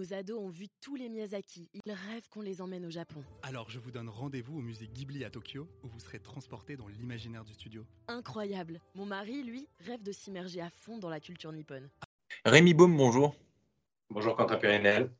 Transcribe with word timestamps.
Nos 0.00 0.14
ados 0.14 0.40
ont 0.40 0.48
vu 0.48 0.68
tous 0.80 0.96
les 0.96 1.10
Miyazaki. 1.10 1.68
Ils 1.74 1.92
rêvent 1.92 2.26
qu'on 2.30 2.40
les 2.40 2.62
emmène 2.62 2.86
au 2.86 2.90
Japon. 2.90 3.22
Alors 3.42 3.68
je 3.68 3.78
vous 3.78 3.90
donne 3.90 4.08
rendez-vous 4.08 4.56
au 4.56 4.62
musée 4.62 4.88
Ghibli 4.88 5.26
à 5.26 5.30
Tokyo, 5.30 5.68
où 5.82 5.88
vous 5.88 6.00
serez 6.00 6.18
transporté 6.18 6.74
dans 6.74 6.88
l'imaginaire 6.88 7.44
du 7.44 7.52
studio. 7.52 7.84
Incroyable. 8.08 8.80
Mon 8.94 9.04
mari, 9.04 9.42
lui, 9.42 9.68
rêve 9.80 10.02
de 10.02 10.10
s'immerger 10.10 10.62
à 10.62 10.70
fond 10.70 10.96
dans 10.96 11.10
la 11.10 11.20
culture 11.20 11.52
nippone. 11.52 11.90
Rémi 12.46 12.72
Baume, 12.72 12.96
bonjour. 12.96 13.34
Bonjour 14.08 14.36
Quentin 14.36 14.56
Périnel. 14.56 15.10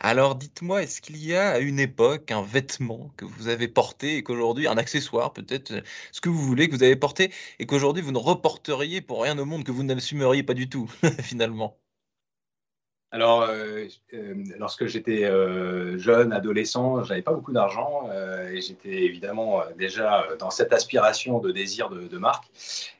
Alors 0.00 0.34
dites-moi, 0.34 0.82
est-ce 0.82 1.00
qu'il 1.00 1.16
y 1.16 1.34
a 1.34 1.52
à 1.52 1.58
une 1.58 1.80
époque 1.80 2.30
un 2.30 2.42
vêtement 2.42 3.10
que 3.16 3.24
vous 3.24 3.48
avez 3.48 3.68
porté 3.68 4.18
et 4.18 4.22
qu'aujourd'hui, 4.22 4.68
un 4.68 4.76
accessoire 4.76 5.32
peut-être, 5.32 5.82
ce 6.12 6.20
que 6.20 6.28
vous 6.28 6.42
voulez, 6.42 6.68
que 6.68 6.76
vous 6.76 6.82
avez 6.82 6.96
porté 6.96 7.32
et 7.58 7.64
qu'aujourd'hui 7.64 8.02
vous 8.02 8.12
ne 8.12 8.18
reporteriez 8.18 9.00
pour 9.00 9.22
rien 9.22 9.38
au 9.38 9.46
monde, 9.46 9.64
que 9.64 9.72
vous 9.72 9.82
n'assumeriez 9.82 10.42
pas 10.42 10.52
du 10.52 10.68
tout 10.68 10.92
finalement? 11.22 11.78
Alors, 13.12 13.42
euh, 13.42 13.86
euh, 14.14 14.34
lorsque 14.58 14.86
j'étais 14.86 15.24
euh, 15.24 15.96
jeune, 15.96 16.32
adolescent, 16.32 17.04
j'avais 17.04 17.22
pas 17.22 17.32
beaucoup 17.32 17.52
d'argent 17.52 18.10
et 18.52 18.60
j'étais 18.60 19.04
évidemment 19.04 19.62
déjà 19.78 20.26
dans 20.38 20.50
cette 20.50 20.72
aspiration 20.72 21.38
de 21.38 21.52
désir 21.52 21.88
de, 21.88 22.18
marque. 22.18 22.46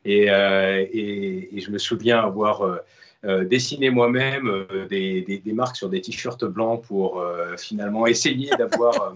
Et, 0.04 0.26
je 0.26 1.70
me 1.70 1.78
souviens 1.78 2.20
avoir 2.20 2.80
dessiné 3.24 3.90
moi-même 3.90 4.66
des, 4.88 5.42
marques 5.46 5.76
sur 5.76 5.88
des 5.88 6.00
t-shirts 6.00 6.44
blancs 6.44 6.84
pour 6.84 7.22
finalement 7.58 8.06
essayer 8.06 8.50
d'avoir 8.56 9.12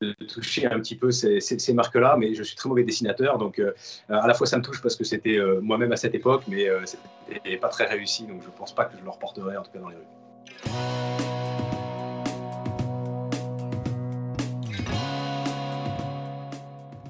de 0.00 0.12
toucher 0.24 0.66
un 0.66 0.78
petit 0.80 0.96
peu 0.96 1.10
ces, 1.10 1.40
ces, 1.40 1.72
marques-là, 1.72 2.16
mais 2.18 2.34
je 2.34 2.42
suis 2.42 2.56
très 2.56 2.68
mauvais 2.68 2.84
dessinateur, 2.84 3.38
donc 3.38 3.58
euh, 3.58 3.72
à 4.08 4.26
la 4.26 4.34
fois 4.34 4.46
ça 4.46 4.56
me 4.56 4.62
touche 4.62 4.80
parce 4.80 4.94
que 4.96 5.04
c'était 5.04 5.38
euh, 5.38 5.60
moi-même 5.60 5.92
à 5.92 5.96
cette 5.96 6.14
époque, 6.14 6.44
mais 6.46 6.68
euh, 6.68 6.80
c'était 6.84 7.56
pas 7.56 7.68
très 7.68 7.86
réussi, 7.86 8.24
donc 8.26 8.42
je 8.42 8.50
pense 8.50 8.74
pas 8.74 8.84
que 8.84 8.96
je 8.96 9.02
le 9.02 9.10
reporterai 9.10 9.56
en 9.56 9.62
tout 9.62 9.72
cas 9.72 9.80
dans 9.80 9.88
les 9.88 9.96
rues. 9.96 11.27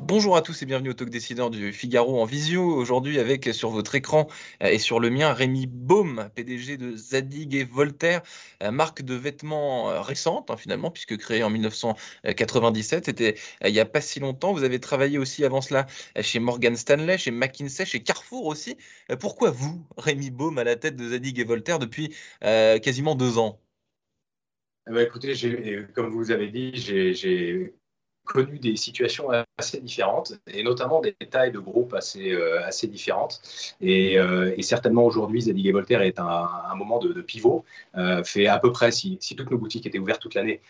Bonjour 0.09 0.39
à 0.39 0.41
tous 0.41 0.63
et 0.63 0.65
bienvenue 0.65 0.89
au 0.89 0.95
Talk 0.95 1.11
Décideur 1.11 1.51
du 1.51 1.71
Figaro 1.71 2.19
en 2.19 2.25
visio. 2.25 2.65
Aujourd'hui, 2.65 3.19
avec 3.19 3.45
sur 3.53 3.69
votre 3.69 3.95
écran 3.95 4.27
euh, 4.63 4.69
et 4.69 4.79
sur 4.79 5.01
le 5.01 5.11
mien, 5.11 5.35
Rémi 5.35 5.67
Baume, 5.67 6.31
PDG 6.35 6.79
de 6.79 6.97
Zadig 6.97 7.55
et 7.55 7.65
Voltaire, 7.65 8.23
euh, 8.63 8.71
marque 8.71 9.03
de 9.03 9.15
vêtements 9.15 9.91
euh, 9.91 10.01
récente 10.01 10.51
hein, 10.51 10.57
finalement, 10.57 10.91
puisque 10.91 11.19
créée 11.19 11.43
en 11.43 11.51
1997. 11.51 13.05
C'était 13.05 13.35
il 13.63 13.71
n'y 13.71 13.81
a 13.81 13.85
pas 13.85 14.01
si 14.01 14.19
longtemps. 14.19 14.55
Vous 14.55 14.65
avez 14.65 14.81
travaillé 14.81 15.19
aussi 15.19 15.45
avant 15.45 15.61
cela 15.61 15.85
chez 16.23 16.39
Morgan 16.39 16.75
Stanley, 16.75 17.19
chez 17.19 17.31
McKinsey, 17.31 17.85
chez 17.85 18.03
Carrefour 18.03 18.47
aussi. 18.47 18.79
Pourquoi 19.21 19.51
vous, 19.51 19.85
Rémi 19.99 20.31
Baume, 20.31 20.57
à 20.57 20.65
la 20.65 20.77
tête 20.77 20.97
de 20.97 21.07
Zadig 21.11 21.39
et 21.39 21.45
Voltaire 21.45 21.79
depuis 21.79 22.17
quasiment 22.41 23.15
deux 23.15 23.37
ans? 23.37 23.61
Eh 24.89 24.95
ben, 24.95 25.07
écoutez, 25.07 25.35
comme 25.95 26.09
vous 26.09 26.31
avez 26.31 26.49
dit, 26.49 26.73
j'ai 26.75 27.75
connu 28.29 28.59
des 28.59 28.77
situations 28.77 29.31
assez 29.57 29.81
différentes 29.81 30.35
et 30.47 30.63
notamment 30.63 31.01
des 31.01 31.15
tailles 31.15 31.51
de 31.51 31.59
groupes 31.59 31.95
assez, 31.95 32.31
euh, 32.33 32.65
assez 32.65 32.87
différentes. 32.87 33.41
Et, 33.81 34.19
euh, 34.19 34.55
et 34.57 34.63
certainement 34.63 35.05
aujourd'hui, 35.05 35.43
Zadig 35.43 35.67
et 35.67 35.73
Voltaire 35.73 36.03
est 36.03 36.21
un, 36.21 36.75
moment 36.77 36.99
de, 36.99 37.21
pivot. 37.23 37.65
Euh, 37.97 38.23
fait 38.23 38.47
à 38.47 38.59
peu 38.59 38.71
près, 38.71 38.93
si, 38.93 39.17
si, 39.21 39.35
toutes 39.35 39.51
nos 39.51 39.59
boutiques 39.59 39.87
étaient 39.87 39.99
ouvertes 39.99 40.21
toute 40.23 40.35
l'année, 40.35 40.61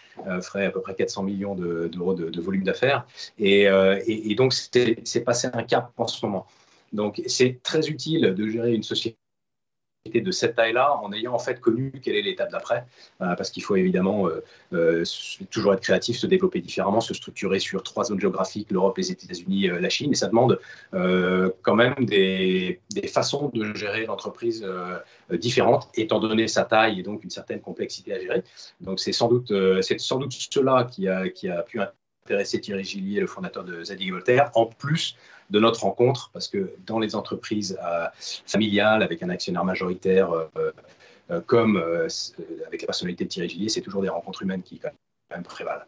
ferait 0.41 0.67
à 0.67 0.71
peu 0.71 0.81
près 0.81 0.95
400 0.95 1.25
millions 1.25 1.55
d'euros 1.55 2.15
de, 2.15 2.31
de, 2.31 2.41
volume 2.41 2.63
d'affaires. 2.63 3.07
Et, 3.39 3.63
et, 3.63 4.31
et 4.31 4.35
donc, 4.35 4.55
c'est 4.55 5.25
passé 5.25 5.49
un 5.53 5.63
cap 5.65 5.93
en 5.97 6.07
ce 6.07 6.25
moment. 6.25 6.47
Donc, 6.93 7.21
c'est 7.27 7.61
très 7.63 7.89
utile 7.89 8.35
de 8.35 8.49
gérer 8.49 8.73
une 8.73 8.83
société 8.83 9.19
de 10.07 10.31
cette 10.31 10.57
taille-là 10.57 10.97
en 11.03 11.13
ayant 11.13 11.35
en 11.35 11.39
fait 11.39 11.61
connu 11.61 11.93
quelle 12.03 12.17
est 12.17 12.23
l'étape 12.23 12.51
d'après, 12.51 12.85
euh, 13.21 13.35
parce 13.35 13.51
qu'il 13.51 13.63
faut 13.63 13.77
évidemment 13.77 14.27
euh, 14.27 14.43
euh, 14.73 15.05
toujours 15.51 15.75
être 15.75 15.81
créatif, 15.81 16.17
se 16.17 16.27
développer 16.27 16.61
différemment, 16.61 17.01
se 17.01 17.15
structurer 17.15 17.59
sur 17.59 17.83
trois 17.83 18.05
zones 18.05 18.21
géographiques, 18.21 18.71
l'Europe, 18.71 18.97
les 18.97 19.13
États-Unis, 19.13 19.69
la 19.69 19.89
Chine, 19.89 20.13
et 20.13 20.15
ça 20.15 20.29
demande 20.29 20.59
quand 21.63 21.75
même 21.75 21.95
des, 22.01 22.81
façons 23.13 23.51
de 23.55 23.75
gérer 23.75 24.07
l'entreprise 24.07 24.67
différentes, 25.31 25.89
étant 25.95 26.21
donné 26.21 26.49
sa 26.49 26.65
taille 26.65 27.01
et 27.01 27.03
donc 27.03 27.25
une 27.25 27.31
certaine 27.31 27.61
complexité 27.61 28.15
à 28.15 28.21
gérer. 28.21 28.43
Donc 28.81 29.01
c'est 29.01 29.13
sans 29.13 29.29
doute, 29.29 29.53
c'est 29.83 29.99
sans 30.01 30.19
doute 30.19 30.33
cela 30.33 30.85
qui 30.91 31.09
a, 31.09 31.29
qui 31.29 31.49
a 31.49 31.63
pu 31.63 31.81
intéresser 32.25 32.61
Thierry 32.61 32.85
Gillier, 32.85 33.21
le 33.21 33.27
fondateur 33.27 33.65
de 33.65 33.83
Zadig 33.85 34.13
Voltaire, 34.13 34.51
en 34.55 34.67
plus 34.67 35.17
de 35.51 35.61
notre 35.61 35.81
rencontre, 35.81 36.31
parce 36.33 36.49
que 36.49 36.73
dans 36.87 36.99
les 36.99 37.15
entreprises 37.15 37.79
euh, 37.83 38.07
familiales, 38.47 39.03
avec 39.03 39.23
un 39.23 39.31
actionnaire 39.31 39.65
majoritaire, 39.65 40.33
euh, 40.33 40.73
euh, 41.31 41.41
comme 41.41 41.77
avec 42.67 42.83
la 42.83 42.87
personnalité 42.87 43.25
de 43.25 43.29
Thierry 43.29 43.49
Gillier, 43.49 43.69
c'est 43.69 43.81
toujours 43.81 44.03
des 44.03 44.09
rencontres 44.09 44.43
humaines 44.43 44.63
qui 44.63 44.81
prévalent. 45.45 45.85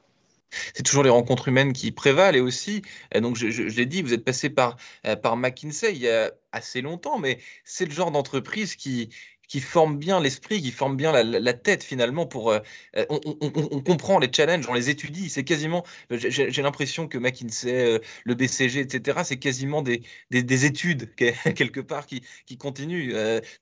C'est 0.75 0.83
toujours 0.83 1.05
les 1.05 1.11
rencontres 1.11 1.49
humaines 1.49 1.73
qui 1.73 1.93
prévalent 1.93 2.35
et 2.35 2.41
aussi, 2.41 2.83
donc 3.15 3.37
je, 3.37 3.51
je, 3.51 3.63
l'ai 3.63 3.87
dit, 3.87 4.03
vous 4.03 4.13
êtes 4.13 4.25
passé 4.25 4.51
par, 4.51 4.77
par 5.23 5.37
McKinsey 5.37 5.93
il 5.95 6.03
y 6.03 6.11
a 6.11 6.33
assez 6.51 6.83
longtemps, 6.83 7.19
mais 7.19 7.39
c'est 7.65 7.85
le 7.85 7.93
genre 7.93 8.11
d'entreprise 8.11 8.75
qui, 8.75 9.11
qui 9.51 9.61
forment 9.61 9.99
bien 9.99 10.21
l'esprit, 10.21 10.63
qui 10.63 10.71
forment 10.71 10.97
bien 10.97 11.13
la, 11.13 11.53
tête 11.53 11.83
finalement 11.83 12.25
pour. 12.25 12.53
Euh, 12.53 12.61
euh, 12.97 13.05
on, 13.11 13.81
comprend 13.83 14.21
les 14.21 14.31
challenges, 14.33 14.69
on 14.69 14.75
les 14.75 14.91
étudie. 14.91 15.29
C'est 15.29 15.43
quasiment. 15.43 15.85
J'ai 16.09 16.63
l'impression 16.63 17.09
que 17.09 17.19
McKinsey, 17.19 17.97
euh, 17.97 17.99
le 18.25 18.35
BCG, 18.37 18.79
etc. 18.79 19.23
C'est 19.25 19.39
quasiment 19.39 19.83
des, 19.83 20.03
des, 20.31 20.65
études 20.65 21.13
quelque 21.17 21.81
part 21.81 22.07
qui, 22.07 22.23
qui 22.47 22.57
continuent. 22.59 23.13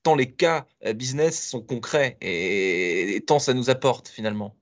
tant 0.03 0.15
les 0.15 0.31
cas 0.31 0.66
business 0.94 1.48
sont 1.48 1.62
concrets 1.62 2.19
et 2.21 3.25
tant 3.27 3.38
ça 3.38 3.54
nous 3.54 3.71
apporte 3.71 4.09
finalement. 4.09 4.58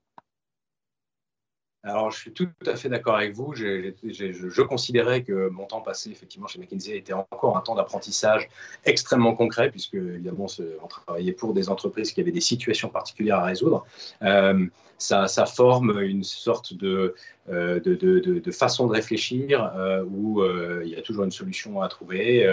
Alors, 1.86 2.10
je 2.10 2.18
suis 2.18 2.32
tout 2.32 2.48
à 2.66 2.74
fait 2.74 2.88
d'accord 2.88 3.14
avec 3.14 3.32
vous. 3.32 3.54
je, 3.54 4.62
considérais 4.62 5.22
que 5.22 5.48
mon 5.50 5.66
temps 5.66 5.80
passé, 5.80 6.10
effectivement, 6.10 6.48
chez 6.48 6.58
McKinsey 6.58 6.96
était 6.96 7.12
encore 7.12 7.56
un 7.56 7.60
temps 7.60 7.76
d'apprentissage 7.76 8.48
extrêmement 8.84 9.34
concret, 9.34 9.70
puisque, 9.70 9.94
évidemment, 9.94 10.46
on 10.82 10.86
travaillait 10.88 11.32
pour 11.32 11.54
des 11.54 11.68
entreprises 11.70 12.12
qui 12.12 12.20
avaient 12.20 12.32
des 12.32 12.40
situations 12.40 12.88
particulières 12.88 13.38
à 13.38 13.44
résoudre. 13.44 13.86
Euh, 14.22 14.66
ça, 14.98 15.28
forme 15.46 16.00
une 16.00 16.24
sorte 16.24 16.74
de, 16.74 17.14
euh, 17.48 17.78
de, 17.78 18.50
façon 18.50 18.88
de 18.88 18.92
réfléchir 18.92 19.70
euh, 19.76 20.02
où 20.04 20.40
euh, 20.40 20.82
il 20.84 20.90
y 20.90 20.96
a 20.96 21.02
toujours 21.02 21.22
une 21.22 21.30
solution 21.30 21.80
à 21.80 21.86
trouver 21.86 22.44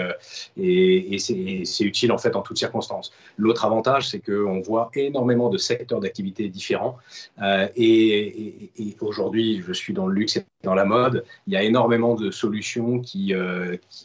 et, 0.56 1.18
c'est 1.18 1.84
utile 1.84 2.12
en 2.12 2.18
fait 2.18 2.36
en 2.36 2.42
toutes 2.42 2.58
circonstances. 2.58 3.12
L'autre 3.36 3.64
avantage, 3.64 4.08
c'est 4.08 4.20
qu'on 4.20 4.60
voit 4.60 4.90
énormément 4.94 5.48
de 5.48 5.58
secteurs 5.58 6.00
d'activité 6.00 6.48
différents 6.48 6.98
et, 7.76 8.70
aujourd'hui, 9.00 9.62
je 9.66 9.72
suis 9.72 9.94
dans 9.94 10.06
le 10.06 10.14
luxe 10.14 10.36
et 10.36 10.44
dans 10.62 10.74
la 10.74 10.84
mode, 10.84 11.24
il 11.46 11.54
y 11.54 11.56
a 11.56 11.62
énormément 11.62 12.14
de 12.14 12.30
solutions 12.30 13.00
qui, 13.00 13.34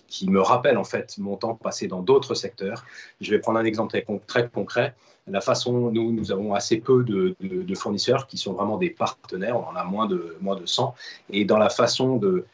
qui, 0.08 0.30
me 0.30 0.42
rappellent 0.42 0.78
en 0.78 0.84
fait 0.84 1.18
mon 1.18 1.36
temps 1.36 1.56
passé 1.56 1.88
dans 1.88 2.02
d'autres 2.02 2.34
secteurs. 2.34 2.86
Je 3.22 3.32
vais 3.32 3.40
prendre 3.40 3.60
un 3.60 3.66
exemple 3.66 3.92
très, 3.92 4.06
très 4.28 4.50
concret 4.50 4.96
la 5.30 5.42
façon, 5.42 5.92
nous, 5.92 6.12
nous 6.12 6.32
avons 6.32 6.54
assez 6.54 6.78
peu 6.78 7.04
de, 7.04 7.36
fournisseurs 7.76 8.28
qui 8.28 8.38
sont 8.38 8.54
vraiment 8.54 8.78
des 8.78 8.90
partenaires, 8.90 9.58
on 9.58 9.66
en 9.72 9.76
a 9.76 9.84
moins 9.84 10.08
de, 10.08 10.36
moins 10.42 10.56
de 10.56 10.66
100, 10.66 10.94
et 11.32 11.46
dans 11.46 11.58
la 11.58 11.70
façon 11.70 12.18
de, 12.18 12.46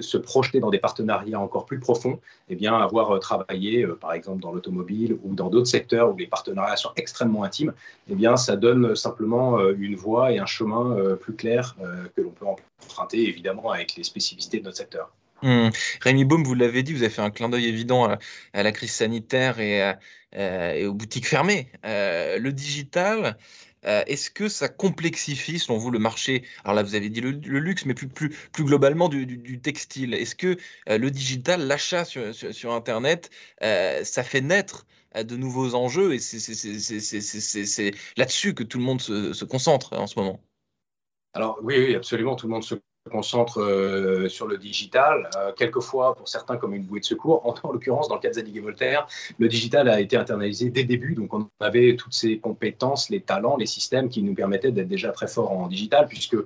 se 0.00 0.18
projeter 0.18 0.60
dans 0.60 0.70
des 0.70 0.78
partenariats 0.78 1.40
encore 1.40 1.64
plus 1.64 1.80
profonds, 1.80 2.20
eh 2.48 2.54
bien, 2.54 2.76
avoir 2.76 3.12
euh, 3.12 3.18
travaillé, 3.18 3.84
euh, 3.84 3.94
par 3.94 4.12
exemple, 4.12 4.42
dans 4.42 4.52
l'automobile 4.52 5.18
ou 5.24 5.34
dans 5.34 5.48
d'autres 5.48 5.68
secteurs 5.68 6.12
où 6.12 6.16
les 6.16 6.26
partenariats 6.26 6.76
sont 6.76 6.92
extrêmement 6.96 7.44
intimes, 7.44 7.72
eh 8.08 8.36
ça 8.36 8.56
donne 8.56 8.94
simplement 8.94 9.58
euh, 9.58 9.74
une 9.78 9.96
voie 9.96 10.32
et 10.32 10.38
un 10.38 10.46
chemin 10.46 11.16
plus 11.16 11.34
clair 11.34 11.76
que 12.14 12.20
l'on 12.20 12.30
peut 12.30 12.46
emprunter, 12.46 13.28
évidemment, 13.28 13.70
avec 13.70 13.96
les 13.96 14.04
spécificités 14.04 14.58
de 14.58 14.64
notre 14.64 14.76
secteur. 14.76 15.10
Mmh. 15.44 15.70
Rémi 16.00 16.24
Baum, 16.24 16.42
vous 16.42 16.54
l'avez 16.54 16.82
dit, 16.82 16.94
vous 16.94 17.02
avez 17.02 17.12
fait 17.12 17.20
un 17.20 17.30
clin 17.30 17.50
d'œil 17.50 17.66
évident 17.66 18.04
à, 18.06 18.62
la 18.62 18.72
crise 18.72 18.92
sanitaire 18.92 19.60
et, 19.60 19.92
et 20.32 20.86
aux 20.86 20.94
boutiques 20.94 21.28
fermées. 21.28 21.70
Euh, 21.84 22.38
le 22.38 22.50
digital, 22.50 23.36
euh, 23.84 24.02
est-ce 24.06 24.30
que 24.30 24.48
ça 24.48 24.70
complexifie, 24.70 25.58
selon 25.58 25.76
vous, 25.76 25.90
le 25.90 25.98
marché? 25.98 26.44
Alors 26.64 26.74
là, 26.74 26.82
vous 26.82 26.94
avez 26.94 27.10
dit 27.10 27.20
le, 27.20 27.30
luxe, 27.58 27.84
mais 27.84 27.92
plus, 27.92 28.08
globalement 28.56 29.10
du, 29.10 29.60
textile. 29.60 30.14
Est-ce 30.14 30.34
que 30.34 30.56
euh, 30.88 30.96
le 30.96 31.10
digital, 31.10 31.66
l'achat 31.66 32.06
sur, 32.06 32.34
sur, 32.34 32.72
Internet, 32.72 33.28
ça 33.60 34.24
fait 34.24 34.40
naître 34.40 34.86
de 35.14 35.36
nouveaux 35.36 35.74
enjeux? 35.74 36.14
Et 36.14 36.20
c'est 36.20 37.92
là-dessus 38.16 38.54
que 38.54 38.62
tout 38.62 38.78
le 38.78 38.84
monde 38.84 39.02
se, 39.02 39.34
se 39.34 39.44
concentre 39.44 39.92
en 39.92 40.06
ce 40.06 40.18
moment 40.18 40.40
alors 41.36 41.58
oui, 41.62 41.74
oui, 41.78 41.94
absolument, 41.96 42.36
tout 42.36 42.46
le 42.46 42.52
monde 42.52 42.62
se 42.62 42.76
concentre 43.10 43.60
euh, 43.60 44.28
sur 44.28 44.46
le 44.46 44.56
digital, 44.56 45.28
euh, 45.36 45.52
quelquefois 45.52 46.14
pour 46.14 46.26
certains 46.28 46.56
comme 46.56 46.74
une 46.74 46.84
bouée 46.84 47.00
de 47.00 47.04
secours. 47.04 47.42
En, 47.64 47.72
l'occurrence, 47.72 48.08
dans 48.08 48.14
le 48.14 48.20
cas 48.20 48.28
de 48.28 48.34
Zadig 48.34 48.56
et 48.56 48.60
Voltaire, 48.60 49.06
le 49.38 49.48
digital 49.48 49.88
a 49.88 50.00
été 50.00 50.16
internalisé 50.16 50.70
dès 50.70 50.82
le 50.82 50.88
début, 50.88 51.14
donc 51.14 51.32
on 51.34 51.48
avait 51.60 51.96
toutes 51.96 52.14
ces 52.14 52.38
compétences, 52.38 53.10
les 53.10 53.20
talents, 53.20 53.56
les 53.56 53.66
systèmes 53.66 54.08
qui 54.08 54.22
nous 54.22 54.34
permettaient 54.34 54.72
d'être 54.72 54.88
déjà 54.88 55.12
très 55.12 55.26
forts 55.26 55.52
en 55.52 55.66
digital, 55.66 56.06
puisque 56.08 56.36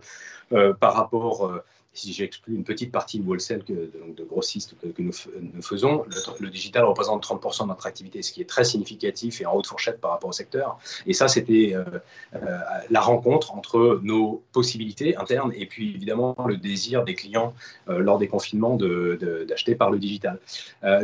euh, 0.52 0.72
par 0.75 0.94
rapport 0.94 1.52
si 1.93 2.12
j'exclus 2.12 2.55
une 2.55 2.64
petite 2.64 2.93
partie 2.93 3.19
de 3.19 3.26
wholesale, 3.26 3.64
que, 3.64 3.73
de 3.73 4.25
grossistes 4.25 4.76
que, 4.81 5.02
nous, 5.02 5.12
faisons, 5.62 6.05
le, 6.38 6.49
digital 6.49 6.85
représente 6.85 7.26
30% 7.26 7.62
de 7.62 7.69
notre 7.69 7.87
activité, 7.87 8.23
ce 8.23 8.32
qui 8.32 8.40
est 8.40 8.49
très 8.49 8.64
significatif 8.64 9.40
et 9.40 9.46
en 9.46 9.55
haute 9.55 9.67
fourchette 9.67 10.00
par 10.00 10.12
rapport 10.12 10.31
au 10.31 10.32
secteur. 10.32 10.79
Et 11.06 11.12
ça, 11.12 11.29
c'était 11.29 11.73
euh, 11.75 11.85
euh, 12.35 12.58
la 12.90 13.00
rencontre 13.00 13.55
entre 13.55 14.00
nos 14.02 14.43
possibilités 14.52 15.17
internes 15.17 15.52
et 15.55 15.67
puis 15.67 15.94
évidemment 15.94 16.37
le 16.46 16.56
désir 16.56 17.05
des 17.05 17.14
clients 17.14 17.55
euh, 17.88 17.99
lors 17.99 18.19
des 18.19 18.29
confinements 18.29 18.76
d'acheter 18.76 19.73
de, 19.73 19.76
par 19.76 19.91
le 19.91 19.99
digital. 19.99 20.38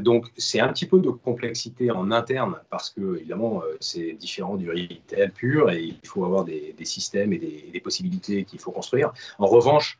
donc, 0.00 0.26
c'est 0.36 0.60
un 0.60 0.68
petit 0.68 0.86
peu 0.86 1.00
de 1.00 1.10
complexité 1.10 1.90
en 1.90 2.10
interne 2.10 2.56
parce 2.70 2.90
que, 2.90 3.16
évidemment, 3.16 3.62
c'est 3.80 4.12
différent 4.12 4.56
du 4.56 4.70
retail 4.70 5.30
pur 5.34 5.70
et 5.70 5.82
il 5.82 6.08
faut 6.08 6.24
avoir 6.24 6.44
des, 6.44 6.74
systèmes 6.84 7.32
et 7.32 7.38
des, 7.38 7.70
des 7.72 7.80
possibilités 7.80 8.44
qu'il 8.44 8.60
faut 8.60 8.70
construire. 8.70 9.12
En 9.38 9.46
revanche, 9.46 9.98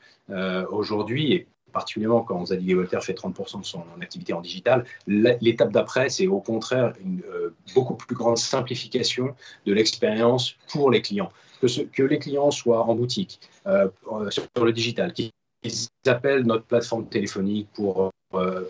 aujourd'hui, 0.71 1.33
et 1.33 1.47
particulièrement 1.75 2.23
quand 2.23 2.47
Zadig 2.47 2.75
Voltaire 2.75 3.05
fait 3.05 3.13
30% 3.13 3.61
de 3.61 3.67
son 3.67 3.85
activité 4.01 4.33
en 4.33 4.41
digital, 4.41 4.87
l'étape 5.07 5.73
d'après, 5.73 6.09
c'est 6.09 6.27
au 6.27 6.41
contraire 6.41 6.95
une 7.05 7.23
euh, 7.29 7.55
beaucoup 7.75 7.95
plus 7.95 8.17
grande 8.17 8.39
simplification 8.39 9.35
de 9.67 9.73
l'expérience 9.75 10.57
pour 10.73 10.91
les 10.91 11.03
clients. 11.03 11.31
Que, 11.61 11.83
que, 11.85 12.03
les 12.03 12.19
clients 12.19 12.51
soient 12.51 12.85
en 12.85 12.95
boutique, 12.95 13.41
euh, 13.67 13.89
sur 14.31 14.65
le 14.65 14.73
digital, 14.73 15.13
qu'ils 15.13 15.31
appellent 16.07 16.45
notre 16.45 16.65
plateforme 16.65 17.07
téléphonique 17.09 17.69
pour 17.75 18.11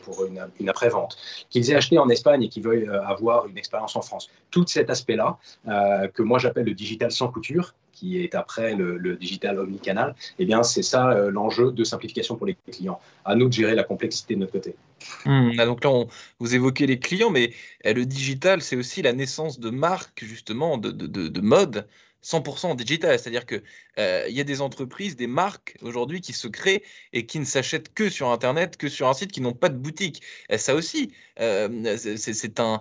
pour 0.04 0.24
une, 0.24 0.46
une 0.60 0.68
après-vente, 0.68 1.16
qu'ils 1.50 1.70
aient 1.70 1.74
acheté 1.74 1.98
en 1.98 2.08
Espagne 2.08 2.42
et 2.42 2.48
qu'ils 2.48 2.62
veuillent 2.62 2.88
avoir 2.88 3.46
une 3.46 3.58
expérience 3.58 3.96
en 3.96 4.02
France. 4.02 4.30
Tout 4.50 4.66
cet 4.66 4.90
aspect-là, 4.90 5.38
que 5.66 6.22
moi 6.22 6.38
j'appelle 6.38 6.66
le 6.66 6.74
digital 6.74 7.10
sans 7.10 7.28
couture, 7.28 7.74
qui 7.94 8.20
est 8.22 8.34
après 8.34 8.74
le, 8.74 9.16
digital 9.16 9.58
omnicanal, 9.58 10.14
eh 10.38 10.44
bien, 10.44 10.62
c'est 10.62 10.82
ça 10.82 11.10
euh, 11.10 11.30
l'enjeu 11.30 11.70
de 11.70 11.84
simplification 11.84 12.36
pour 12.36 12.46
les 12.46 12.56
clients. 12.70 13.00
À 13.24 13.34
nous 13.34 13.48
de 13.48 13.52
gérer 13.52 13.74
la 13.74 13.84
complexité 13.84 14.34
de 14.34 14.40
notre 14.40 14.52
côté. 14.52 14.74
Hmm, 15.24 15.52
ah, 15.58 15.66
donc 15.66 15.84
là, 15.84 16.04
vous 16.38 16.54
évoquez 16.54 16.86
les 16.86 16.98
clients, 16.98 17.30
mais 17.30 17.52
eh, 17.84 17.94
le 17.94 18.06
digital, 18.06 18.62
c'est 18.62 18.76
aussi 18.76 19.02
la 19.02 19.12
naissance 19.12 19.60
de 19.60 19.70
marques, 19.70 20.24
justement, 20.24 20.78
de, 20.78 20.90
de, 20.90 21.06
de 21.28 21.40
mode 21.40 21.86
100% 22.24 22.74
digital. 22.76 23.18
C'est-à-dire 23.18 23.46
qu'il 23.46 23.62
euh, 23.98 24.24
il 24.28 24.34
y 24.34 24.40
a 24.40 24.44
des 24.44 24.60
entreprises, 24.60 25.14
des 25.16 25.26
marques 25.26 25.76
aujourd'hui 25.82 26.20
qui 26.20 26.32
se 26.32 26.48
créent 26.48 26.82
et 27.12 27.26
qui 27.26 27.38
ne 27.38 27.44
s'achètent 27.44 27.92
que 27.94 28.08
sur 28.08 28.30
Internet, 28.30 28.76
que 28.76 28.88
sur 28.88 29.08
un 29.08 29.14
site, 29.14 29.30
qui 29.30 29.40
n'ont 29.40 29.52
pas 29.52 29.68
de 29.68 29.76
boutique. 29.76 30.22
Ça 30.56 30.74
aussi, 30.74 31.12
euh, 31.40 31.96
c'est 31.96 32.60
un, 32.60 32.80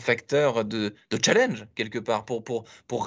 facteur 0.00 0.64
de, 0.64 0.94
challenge, 1.24 1.66
quelque 1.74 1.98
part, 1.98 2.24
euh, 2.30 2.60
pour 2.86 3.06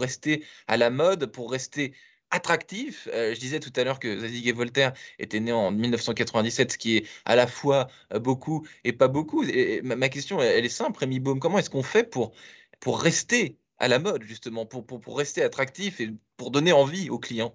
rester 0.00 0.42
à 0.66 0.76
la 0.76 0.90
mode, 0.90 1.26
pour 1.26 1.50
rester 1.50 1.92
attractif. 2.30 3.08
je 3.12 3.38
disais 3.38 3.60
tout 3.60 3.72
à 3.76 3.84
l'heure 3.84 3.98
que 3.98 4.18
Zadig 4.20 4.46
et 4.46 4.52
Voltaire 4.52 4.92
étaient 5.18 5.40
nés 5.40 5.52
en 5.52 5.70
1997, 5.70 6.72
ce 6.72 6.78
qui 6.78 6.96
est 6.98 7.06
à 7.24 7.36
la 7.36 7.46
fois 7.46 7.88
beaucoup 8.20 8.66
et 8.84 8.92
pas 8.92 9.08
beaucoup. 9.08 9.44
Et 9.44 9.80
ma, 9.82 10.08
question, 10.08 10.40
elle, 10.40 10.64
est 10.64 10.68
simple, 10.68 10.98
Rémi 10.98 11.20
Baume, 11.20 11.40
comment 11.40 11.58
est-ce 11.58 11.70
qu'on 11.70 11.82
fait 11.82 12.04
pour, 12.04 12.32
pour 12.80 13.00
rester 13.00 13.58
à 13.78 13.88
la 13.88 13.98
mode, 13.98 14.22
justement, 14.24 14.66
pour, 14.66 14.86
pour, 14.86 15.00
pour 15.00 15.18
rester 15.18 15.42
attractif 15.42 16.00
et 16.00 16.10
pour 16.36 16.50
donner 16.50 16.72
envie 16.72 17.10
aux 17.10 17.18
clients? 17.18 17.54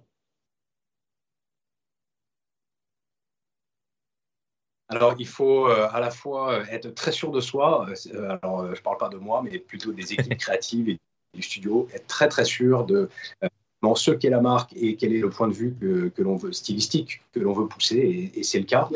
Alors, 4.88 5.14
il 5.18 5.26
faut 5.26 5.68
euh, 5.68 5.88
à 5.90 6.00
la 6.00 6.10
fois 6.10 6.52
euh, 6.52 6.64
être 6.70 6.94
très 6.94 7.12
sûr 7.12 7.30
de 7.32 7.40
soi. 7.40 7.86
Euh, 8.12 8.38
alors, 8.42 8.66
je 8.66 8.78
ne 8.78 8.84
parle 8.84 8.98
pas 8.98 9.08
de 9.08 9.16
moi, 9.16 9.42
mais 9.42 9.58
plutôt 9.58 9.92
des 9.92 10.12
équipes 10.12 10.36
créatives 10.38 10.88
et 10.88 11.00
du 11.32 11.42
studio. 11.42 11.88
Être 11.92 12.06
très, 12.06 12.28
très 12.28 12.44
sûr 12.44 12.84
de 12.84 13.08
ce 13.94 14.10
qu'est 14.10 14.30
la 14.30 14.40
marque 14.40 14.72
et 14.74 14.96
quel 14.96 15.12
est 15.14 15.20
le 15.20 15.30
point 15.30 15.48
de 15.48 15.52
vue 15.52 15.74
que, 15.78 16.08
que 16.08 16.22
l'on 16.22 16.36
veut, 16.36 16.52
stylistique, 16.52 17.20
que 17.32 17.40
l'on 17.40 17.52
veut 17.52 17.66
pousser, 17.66 18.32
et, 18.34 18.42
c'est 18.42 18.58
le 18.58 18.64
cas. 18.64 18.88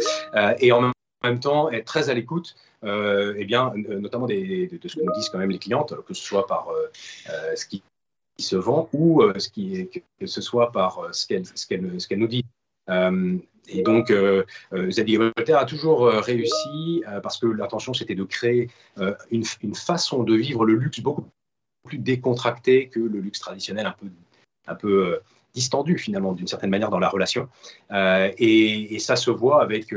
et 0.61 0.73
en 0.73 0.91
même 1.25 1.41
temps, 1.41 1.71
être 1.71 1.85
très 1.85 2.11
à 2.11 2.15
l'écoute 2.15 2.55
euh, 2.85 3.35
eh 3.37 3.45
bien, 3.45 3.73
euh, 3.89 3.99
notamment 3.99 4.27
de, 4.27 4.35
ce 4.35 4.97
que 4.97 5.03
nous 5.03 5.13
disent 5.15 5.29
quand 5.31 5.39
même 5.39 5.51
les 5.51 5.59
clientes, 5.59 5.95
que 6.07 6.15
ce 6.15 6.23
soit 6.23 6.47
par 6.47 6.69
euh, 6.69 7.55
ce 7.57 7.67
qui, 7.67 7.83
se 8.39 8.55
vend 8.55 8.89
ou 8.93 9.21
ce 9.37 9.49
qui, 9.49 9.91
que 10.21 10.27
ce 10.27 10.41
soit 10.41 10.71
par 10.71 11.13
ce 11.13 11.27
qu'elle 11.27 11.45
ce 11.45 11.67
qu'elle 11.67 12.19
nous 12.21 12.29
dit. 12.29 12.45
et 12.89 13.83
donc, 13.83 14.13
euh, 14.13 14.45
Voltaire 14.71 15.59
a 15.59 15.65
toujours 15.65 16.07
réussi 16.07 17.03
parce 17.21 17.39
que 17.39 17.49
l'intention 17.49 17.95
c'était 17.95 18.15
de 18.15 18.23
créer 18.23 18.71
une, 19.33 19.43
une, 19.65 19.75
façon 19.75 20.23
de 20.23 20.37
vivre 20.37 20.65
le 20.65 20.75
luxe 20.75 21.01
beaucoup 21.01 21.25
plus 21.83 21.99
décontracté 21.99 22.89
que 22.89 23.01
le 23.01 23.19
luxe 23.19 23.41
traditionnel, 23.41 23.87
un 23.87 23.97
peu, 23.99 24.07
un 24.69 24.75
peu 24.75 25.21
distendu 25.55 25.99
finalement 25.99 26.33
d'une 26.33 26.47
certaine 26.47 26.71
manière 26.71 26.91
dans 26.91 26.99
la 26.99 27.09
relation. 27.09 27.49
Et, 27.91 28.95
et, 28.95 28.99
ça 28.99 29.17
se 29.17 29.31
voit 29.31 29.63
avec, 29.63 29.93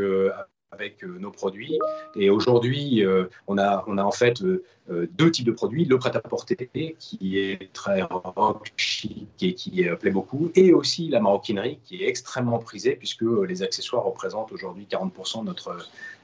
euh, 1.03 1.19
nos 1.19 1.31
produits. 1.31 1.77
Et 2.15 2.29
aujourd'hui, 2.29 3.06
euh, 3.06 3.25
on, 3.47 3.57
a, 3.57 3.83
en 3.88 4.12
fait 4.12 4.41
euh, 4.41 4.63
deux 4.89 5.29
types 5.29 5.45
de 5.45 5.51
produits. 5.51 5.85
Le 5.85 6.00
prêt-à-porter, 6.00 6.95
qui 6.97 7.38
est 7.38 7.71
très 7.73 8.01
rock, 8.03 8.71
chic 8.77 9.27
et 9.41 9.53
qui 9.53 9.83
plaît 10.00 10.12
beaucoup, 10.12 10.50
et 10.56 10.73
aussi 10.73 11.09
la 11.09 11.19
maroquinerie, 11.19 11.79
qui 11.83 12.03
est 12.03 12.07
extrêmement 12.07 12.59
prisée, 12.59 12.95
puisque 12.95 13.25
les 13.47 13.63
accessoires 13.63 14.03
représentent 14.03 14.51
aujourd'hui 14.51 14.88
40% 14.89 15.44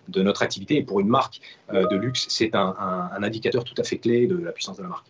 de 0.07 0.23
notre, 0.23 0.41
activité. 0.41 0.77
Et 0.77 0.83
pour 0.83 1.01
une 1.01 1.09
marque 1.09 1.41
de 1.71 1.95
luxe, 1.95 2.25
c'est 2.29 2.55
un 2.55 3.09
indicateur 3.21 3.63
tout 3.63 3.75
à 3.77 3.83
fait 3.83 3.97
clé 3.97 4.27
de 4.27 4.37
la 4.37 4.51
puissance 4.51 4.77
de 4.77 4.83
la 4.83 4.89
marque. 4.89 5.07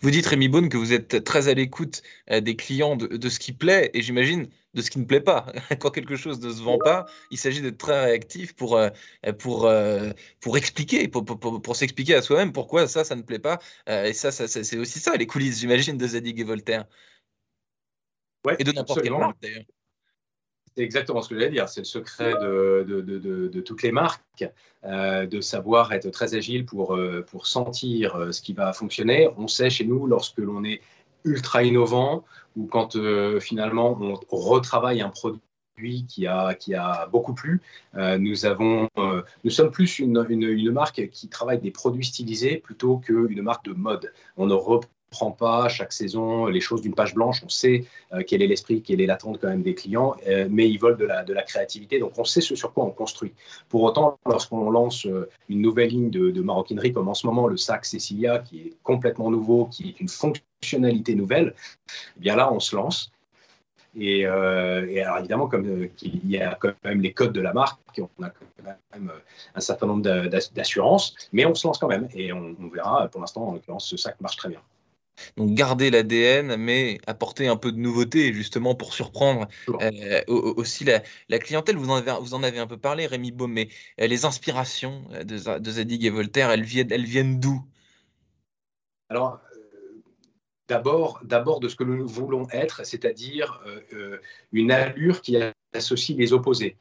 Vous 0.00 0.10
dites, 0.10 0.26
Rémi 0.26 0.48
Beaune, 0.48 0.68
que 0.68 0.76
vous 0.76 0.92
êtes 0.92 1.24
très 1.24 1.48
à 1.48 1.54
l'écoute 1.54 2.02
euh, 2.30 2.40
des 2.40 2.56
clients 2.56 2.96
de, 2.96 3.28
ce 3.28 3.38
qui 3.38 3.52
plaît 3.52 3.90
et 3.94 4.02
j'imagine 4.02 4.48
de 4.74 4.82
ce 4.82 4.90
qui 4.90 4.98
ne 4.98 5.04
plaît 5.04 5.20
pas. 5.20 5.46
Quand 5.80 5.90
quelque 5.90 6.16
chose 6.16 6.40
ne 6.40 6.50
se 6.50 6.62
vend 6.62 6.78
pas, 6.78 7.06
il 7.30 7.38
s'agit 7.38 7.62
d'être 7.62 7.78
très 7.78 8.04
réactif 8.04 8.54
pour, 8.54 8.76
euh, 8.76 8.90
pour, 9.38 9.66
euh, 9.66 10.10
pour 10.40 10.56
expliquer, 10.56 11.08
pour, 11.08 11.24
pour, 11.24 11.76
s'expliquer 11.76 12.14
à 12.14 12.22
soi-même 12.22 12.52
pourquoi 12.52 12.86
ça, 12.88 13.04
ça 13.04 13.16
ne 13.16 13.22
plaît 13.22 13.38
pas. 13.38 13.58
Et 13.86 14.12
ça, 14.12 14.30
ça 14.30 14.48
c'est 14.48 14.78
aussi 14.78 14.98
ça, 14.98 15.16
les 15.16 15.26
coulisses, 15.26 15.60
j'imagine, 15.60 15.96
de 15.96 16.06
Zadig 16.06 16.40
et 16.40 16.44
Voltaire. 16.44 16.86
Ouais, 18.44 18.56
et 18.58 18.64
de 18.64 18.72
n'importe 18.72 19.02
quelle 19.02 19.12
marque, 19.12 19.40
d'ailleurs. 19.42 19.64
C'est 20.78 20.84
exactement 20.84 21.22
ce 21.22 21.28
que 21.28 21.34
j'allais 21.34 21.50
dire. 21.50 21.68
C'est 21.68 21.80
le 21.80 21.86
secret 21.86 22.34
de, 22.34 23.60
toutes 23.62 23.82
les 23.82 23.90
marques, 23.90 24.44
euh, 24.84 25.26
de 25.26 25.40
savoir 25.40 25.92
être 25.92 26.08
très 26.10 26.36
agile 26.36 26.64
pour, 26.64 26.94
euh, 26.94 27.26
sentir 27.42 28.14
euh, 28.14 28.30
ce 28.30 28.40
qui 28.40 28.52
va 28.52 28.72
fonctionner. 28.72 29.28
On 29.36 29.48
sait 29.48 29.70
chez 29.70 29.84
nous, 29.84 30.06
lorsque 30.06 30.38
l'on 30.38 30.62
est 30.62 30.80
ultra 31.24 31.64
innovant 31.64 32.22
ou 32.54 32.66
quand 32.66 32.96
finalement 33.40 33.98
on 34.00 34.20
retravaille 34.30 35.00
un 35.00 35.08
produit 35.08 36.06
qui 36.06 36.28
a, 36.28 37.08
beaucoup 37.10 37.34
plu. 37.34 37.60
nous, 37.96 38.36
sommes 38.36 39.70
plus 39.72 39.98
une, 39.98 40.24
une, 40.28 40.42
une, 40.44 40.70
marque 40.70 41.08
qui 41.08 41.28
travaille 41.28 41.58
des 41.58 41.72
produits 41.72 42.04
stylisés 42.04 42.58
plutôt 42.58 42.98
qu'une 42.98 43.42
marque 43.42 43.64
de 43.64 43.72
mode. 43.72 44.12
On 44.36 44.46
ne 44.46 44.54
prend 45.10 45.30
pas 45.30 45.68
chaque 45.68 45.92
saison 45.92 46.46
les 46.46 46.60
choses 46.60 46.82
d'une 46.82 46.94
page 46.94 47.14
blanche. 47.14 47.42
On 47.44 47.48
sait 47.48 47.84
euh, 48.12 48.22
quel 48.26 48.42
est 48.42 48.46
l'esprit, 48.46 48.82
quelle 48.82 49.00
est 49.00 49.06
l'attente 49.06 49.38
quand 49.40 49.48
même 49.48 49.62
des 49.62 49.74
clients, 49.74 50.14
euh, 50.26 50.48
mais 50.50 50.68
ils 50.68 50.78
veulent 50.78 50.96
de 50.96 51.04
la, 51.04 51.24
de 51.24 51.32
la 51.32 51.42
créativité. 51.42 51.98
Donc 51.98 52.18
on 52.18 52.24
sait 52.24 52.40
ce 52.40 52.54
sur 52.54 52.72
quoi 52.72 52.84
on 52.84 52.90
construit. 52.90 53.32
Pour 53.68 53.82
autant, 53.82 54.18
lorsqu'on 54.26 54.70
lance 54.70 55.06
euh, 55.06 55.28
une 55.48 55.62
nouvelle 55.62 55.90
ligne 55.90 56.10
de, 56.10 56.30
de, 56.30 56.42
maroquinerie, 56.42 56.92
comme 56.92 57.08
en 57.08 57.14
ce 57.14 57.26
moment 57.26 57.46
le 57.46 57.56
sac 57.56 57.84
Cecilia, 57.84 58.40
qui 58.40 58.60
est 58.60 58.72
complètement 58.82 59.30
nouveau, 59.30 59.66
qui 59.66 59.90
est 59.90 60.00
une 60.00 60.08
fonctionnalité 60.08 61.14
nouvelle, 61.14 61.54
eh 62.16 62.20
bien 62.20 62.36
là 62.36 62.52
on 62.52 62.60
se 62.60 62.76
lance. 62.76 63.12
Et, 63.96 64.20
et, 64.20 64.26
alors 65.02 65.18
évidemment, 65.18 65.48
comme 65.48 65.88
il 66.02 66.30
y 66.30 66.38
a 66.38 66.54
quand 66.54 66.72
même 66.84 67.00
les 67.00 67.12
codes 67.12 67.32
de 67.32 67.40
la 67.40 67.52
marque, 67.52 67.80
on 67.98 68.22
a 68.22 68.30
quand 68.30 68.44
même 68.92 69.10
un 69.54 69.60
certain 69.60 69.86
nombre 69.86 70.02
d'assurances, 70.54 71.14
mais 71.32 71.46
on 71.46 71.54
se 71.54 71.66
lance 71.66 71.78
quand 71.78 71.88
même. 71.88 72.06
Et 72.14 72.32
on, 72.32 72.54
on 72.60 72.68
verra, 72.68 73.08
pour 73.08 73.20
l'instant, 73.20 73.48
en 73.48 73.54
l'occurrence, 73.54 73.88
ce 73.88 73.96
sac 73.96 74.20
marche 74.20 74.36
très 74.36 74.50
bien. 74.50 74.60
Donc 75.36 75.54
garder 75.54 75.90
l'ADN, 75.90 76.56
mais 76.56 76.98
apporter 77.06 77.48
un 77.48 77.56
peu 77.56 77.72
de 77.72 77.78
nouveauté, 77.78 78.32
justement 78.32 78.74
pour 78.74 78.94
surprendre 78.94 79.48
euh, 79.68 80.22
aussi 80.28 80.84
la, 80.84 81.38
clientèle. 81.38 81.76
Vous 81.76 81.90
en, 81.90 81.96
avez, 81.96 82.12
vous 82.20 82.34
en 82.34 82.42
avez 82.42 82.58
un 82.58 82.66
peu 82.66 82.76
parlé, 82.76 83.06
Rémi 83.06 83.32
Baum, 83.32 83.52
mais 83.52 83.68
euh, 84.00 84.06
les 84.06 84.24
inspirations 84.24 85.04
euh, 85.12 85.24
de, 85.24 85.70
Zadig 85.70 86.04
et 86.04 86.10
Voltaire, 86.10 86.50
elles 86.50 86.62
viennent, 86.62 86.92
elles 86.92 87.04
viennent 87.04 87.40
d'où? 87.40 87.62
Alors, 89.08 89.40
d'abord, 90.68 91.20
d'abord 91.24 91.60
de 91.60 91.68
ce 91.68 91.76
que 91.76 91.84
nous 91.84 92.06
voulons 92.06 92.46
être, 92.50 92.84
c'est-à-dire 92.84 93.62
une 94.52 94.70
allure 94.70 95.22
qui 95.22 95.38
associe 95.72 96.18
les 96.18 96.34
opposés. 96.34 96.76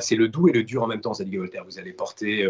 c'est 0.00 0.16
le 0.16 0.28
doux 0.28 0.48
et 0.48 0.52
le 0.52 0.64
dur 0.64 0.82
en 0.82 0.86
même 0.86 1.02
temps, 1.02 1.12
Zadig 1.12 1.34
et 1.34 1.38
Voltaire. 1.38 1.64
Vous 1.66 1.78
allez 1.78 1.92
porter 1.92 2.48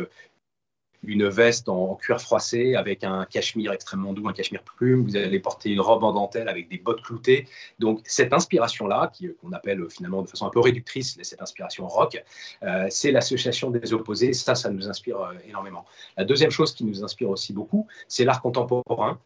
une 1.05 1.29
veste 1.29 1.69
en, 1.69 1.95
cuir 1.97 2.21
froissé 2.21 2.75
avec 2.75 3.05
un 3.05 3.25
cachemire 3.25 3.73
extrêmement 3.73 4.13
doux, 4.13 4.29
un 4.29 4.33
cachemire 4.33 4.63
plume. 4.63 5.05
Vous 5.05 5.17
allez 5.17 5.41
porter 5.41 5.71
une 5.71 5.81
robe 5.81 6.05
en 6.05 6.13
dentelle 6.13 6.49
avec 6.49 6.69
des 6.69 6.79
bottes 6.79 7.03
cloutées. 7.03 7.47
Donc 7.79 8.01
cette 8.05 8.33
inspiration-là, 8.33 9.13
qu'on 9.41 9.53
appelle 9.53 9.85
finalement 9.91 10.23
de 10.23 10.29
façon 10.29 10.47
un 10.47 10.51
peu 10.51 10.61
réductrice 10.61 11.19
cette 11.23 11.43
inspiration 11.43 11.87
rock, 11.87 12.23
euh, 12.63 12.87
c'est 12.91 13.13
l'association 13.13 13.71
des 13.71 13.93
opposés. 13.93 14.33
Ça, 14.33 14.55
ça 14.55 14.71
nous 14.71 14.89
inspire 14.89 15.21
euh, 15.21 15.33
énormément. 15.49 15.85
La 16.17 16.25
deuxième 16.25 16.51
chose 16.51 16.75
qui 16.75 16.85
nous 16.85 17.05
inspire 17.05 17.31
aussi 17.31 17.53
beaucoup, 17.53 17.87
c'est 18.09 18.25
l'art 18.25 18.43
contemporain. 18.43 19.19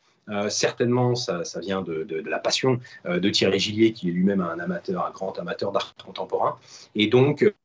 certainement, 0.49 1.14
ça, 1.14 1.43
vient 1.61 1.83
de, 1.83 2.23
la 2.26 2.38
passion 2.38 2.79
de 3.05 3.29
Thierry 3.31 3.59
Gillier, 3.59 3.93
qui 3.93 4.09
est 4.09 4.12
lui-même 4.12 4.41
un 4.41 4.59
amateur, 4.61 5.05
un 5.05 5.11
grand 5.11 5.37
amateur 5.38 5.73
d'art 5.73 5.95
contemporain. 6.05 6.57
Et 6.95 7.09
donc, 7.09 7.43
euh, 7.43 7.47
euh, 7.47 7.62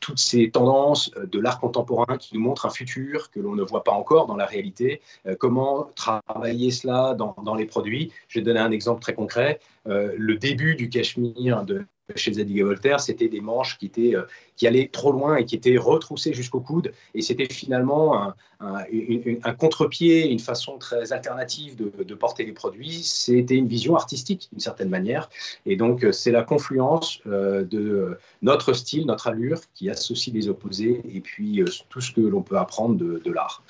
toutes 0.00 0.18
ces 0.18 0.50
tendances 0.50 1.10
de 1.10 1.40
l'art 1.40 1.60
contemporain 1.60 2.18
qui 2.18 2.34
nous 2.34 2.40
montrent 2.40 2.66
un 2.66 2.70
futur 2.70 3.30
que 3.30 3.40
l'on 3.40 3.54
ne 3.54 3.62
voit 3.62 3.84
pas 3.84 3.92
encore 3.92 4.26
dans 4.26 4.36
la 4.36 4.46
réalité, 4.46 5.00
euh, 5.26 5.34
comment 5.38 5.90
travailler 5.94 6.70
cela 6.70 7.14
dans, 7.14 7.34
dans, 7.42 7.54
les 7.54 7.66
produits? 7.66 8.12
Je 8.28 8.38
vais 8.38 8.44
donner 8.44 8.60
un 8.60 8.70
exemple 8.70 9.00
très 9.00 9.14
concret. 9.14 9.60
le 9.86 10.34
début 10.34 10.74
du 10.74 10.88
cachemire 10.88 11.64
de 11.64 11.86
chez 12.16 12.34
Zadig 12.34 12.58
et 12.58 12.62
Voltaire, 12.62 13.00
c'était 13.00 13.28
des 13.28 13.40
manches 13.40 13.78
qui, 13.78 13.86
étaient, 13.86 14.14
euh, 14.14 14.22
qui 14.56 14.66
allaient 14.66 14.88
trop 14.92 15.12
loin 15.12 15.36
et 15.36 15.44
qui 15.44 15.56
étaient 15.56 15.76
retroussées 15.76 16.32
jusqu'au 16.32 16.60
coude. 16.60 16.92
Et 17.14 17.22
c'était 17.22 17.46
finalement 17.52 18.32
un, 18.60 19.54
contre-pied, 19.54 20.30
une 20.30 20.38
façon 20.38 20.78
très 20.78 21.12
alternative 21.12 21.76
de, 21.76 22.14
porter 22.14 22.44
les 22.44 22.52
produits. 22.52 23.02
C'était 23.02 23.54
une 23.54 23.68
vision 23.68 23.96
artistique 23.96 24.48
d'une 24.52 24.60
certaine 24.60 24.90
manière. 24.90 25.30
Et 25.66 25.76
donc, 25.76 26.04
euh, 26.04 26.12
c'est 26.12 26.30
la 26.30 26.42
confluence 26.42 27.20
euh, 27.26 27.64
de 27.64 28.18
notre 28.42 28.72
style, 28.72 29.06
notre 29.06 29.28
allure 29.28 29.60
qui 29.74 29.88
associe 29.88 30.34
les 30.34 30.48
opposés 30.48 31.00
et 31.12 31.20
puis 31.20 31.62
tout 31.88 32.00
ce 32.00 32.12
que 32.12 32.20
l'on 32.20 32.42
peut 32.42 32.58
apprendre 32.58 32.96
de 32.96 33.32
l'art 33.32 33.62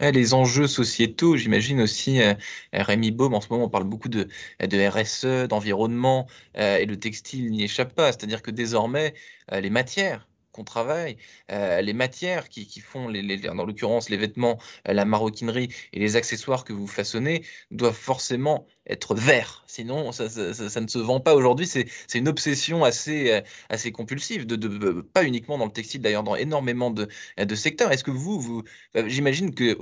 les 0.00 0.34
enjeux 0.34 0.66
sociétaux, 0.66 1.36
j'imagine 1.36 1.80
aussi, 1.80 2.20
euh, 2.22 2.34
Rémi 2.72 3.10
Baume, 3.10 3.34
en 3.34 3.40
ce 3.40 3.48
moment, 3.50 3.64
on 3.66 3.68
parle 3.68 3.84
beaucoup 3.84 4.08
de, 4.08 4.28
de 4.60 4.88
RSE, 4.88 5.48
d'environnement, 5.48 6.26
euh, 6.56 6.78
et 6.78 6.86
le 6.86 6.98
textile 6.98 7.50
n'y 7.50 7.64
échappe 7.64 7.94
pas. 7.94 8.12
C'est-à-dire 8.12 8.42
que 8.42 8.50
désormais, 8.50 9.14
euh, 9.52 9.60
les 9.60 9.70
matières 9.70 10.26
qu'on 10.52 10.64
travaille, 10.64 11.16
euh, 11.50 11.80
les 11.80 11.92
matières 11.92 12.48
qui, 12.48 12.80
font, 12.80 13.08
les, 13.08 13.22
les, 13.22 13.38
dans 13.38 13.64
l'occurrence 13.64 14.08
les 14.10 14.16
vêtements, 14.16 14.58
euh, 14.88 14.92
la 14.92 15.04
maroquinerie 15.04 15.68
et 15.92 15.98
les 15.98 16.16
accessoires 16.16 16.64
que 16.64 16.72
vous 16.72 16.86
façonnez, 16.86 17.44
doivent 17.70 17.94
forcément 17.94 18.66
être 18.86 19.14
verts. 19.14 19.64
Sinon, 19.66 20.12
ça, 20.12 20.28
ça, 20.28 20.80
ne 20.80 20.88
se 20.88 20.98
vend 20.98 21.20
pas 21.20 21.34
aujourd'hui. 21.34 21.66
C'est 21.66 21.88
une 22.14 22.28
obsession 22.28 22.84
assez, 22.84 23.32
euh, 23.32 23.40
assez 23.68 23.92
compulsive, 23.92 24.46
de, 24.46 24.56
de, 24.56 25.00
pas 25.02 25.24
uniquement 25.24 25.58
dans 25.58 25.66
le 25.66 25.72
textile, 25.72 26.00
d'ailleurs 26.00 26.24
dans 26.24 26.36
énormément 26.36 26.90
de, 26.90 27.08
de 27.38 27.54
secteurs. 27.54 27.92
Est-ce 27.92 28.04
que 28.04 28.10
vous, 28.10 28.40
vous 28.40 28.64
j'imagine 29.06 29.54
que 29.54 29.76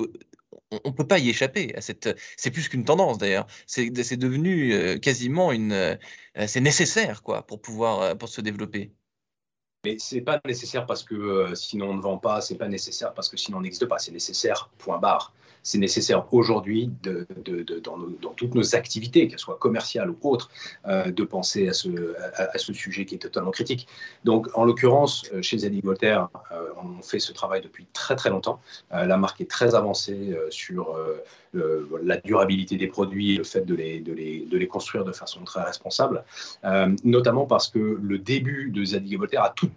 on 0.71 0.91
ne 0.91 0.95
peut 0.95 1.07
pas 1.07 1.19
y 1.19 1.31
échapper 1.31 1.75
à 1.77 1.81
cette. 1.81 2.19
C'est 2.37 2.51
plus 2.51 2.69
qu'une 2.69 2.85
tendance 2.85 3.19
d'ailleurs. 3.19 3.47
C'est 3.67 3.91
devenu 3.91 5.01
quasiment 5.01 5.53
une. 5.53 5.99
c'est 6.47 6.61
nécessaire 6.61 7.23
quoi 7.23 7.47
pour 7.47 7.61
pouvoir 7.63 8.17
pour 8.19 8.29
se 8.29 8.41
développer. 8.43 8.93
Mais 9.85 9.99
ce 9.99 10.17
n'est 10.17 10.21
pas 10.23 10.41
nécessaire 10.45 10.87
parce 10.87 11.05
que 11.05 11.15
euh, 11.15 11.55
sinon 11.55 11.91
on 11.91 11.95
ne 11.95 12.03
vend 12.03 12.19
pas, 12.19 12.41
ce 12.41 12.53
n'est 12.53 12.59
pas 12.59 12.69
nécessaire 12.69 13.15
parce 13.15 13.29
que 13.29 13.37
sinon 13.37 13.59
on 13.59 13.61
n'existe 13.61 13.87
pas, 13.87 13.99
c'est 13.99 14.13
nécessaire, 14.13 14.71
point 14.79 14.99
barre. 14.99 15.33
C'est 15.63 15.79
nécessaire 15.79 16.33
aujourd'hui 16.33 16.91
dans, 17.03 18.33
toutes 18.37 18.55
nos 18.55 18.75
activités, 18.75 19.29
qu'elles 19.29 19.39
soient 19.39 19.59
commerciales 19.59 20.11
ou 20.11 20.17
autres, 20.23 20.51
euh, 20.87 21.11
de 21.11 21.25
penser 21.25 21.69
à 21.69 21.73
ce, 21.73 22.73
sujet 22.73 23.05
qui 23.05 23.15
est 23.15 23.19
totalement 23.19 23.51
critique. 23.51 23.87
Donc 24.25 24.49
en 24.55 24.65
l'occurrence, 24.65 25.25
euh, 25.33 25.43
chez 25.43 25.59
Zadig 25.59 25.85
Voltaire, 25.85 26.29
on 26.77 27.03
fait 27.03 27.19
ce 27.19 27.33
travail 27.33 27.61
depuis 27.61 27.87
très 27.93 28.17
très 28.17 28.31
longtemps. 28.31 28.61
la 28.91 29.17
marque 29.17 29.41
est 29.41 29.51
très 29.51 29.75
avancée 29.75 30.37
sur 30.51 30.97
la 31.53 32.17
durabilité 32.19 32.77
des 32.77 32.87
produits 32.87 33.37
le 33.37 33.45
fait 33.45 33.63
de 33.63 33.75
les, 33.75 34.01
de 34.01 34.15
de 34.15 34.59
les 34.59 34.67
construire 34.69 35.05
de 35.05 35.13
façon 35.13 35.45
très 35.45 35.63
responsable, 35.63 36.25
notamment 37.05 37.47
parce 37.47 37.69
que 37.69 37.99
le 38.01 38.19
début 38.19 38.71
de 38.71 38.85
Zadig 38.85 39.19
Voltaire 39.19 39.43
a 39.43 39.51
tout 39.51 39.71